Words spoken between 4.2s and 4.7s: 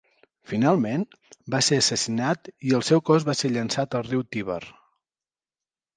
Tíber.